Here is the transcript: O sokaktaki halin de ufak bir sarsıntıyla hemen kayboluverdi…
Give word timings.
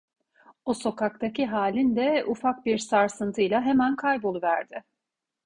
O 0.65 0.73
sokaktaki 0.73 1.45
halin 1.45 1.95
de 1.95 2.25
ufak 2.27 2.65
bir 2.65 2.77
sarsıntıyla 2.77 3.61
hemen 3.61 3.95
kayboluverdi… 3.95 4.83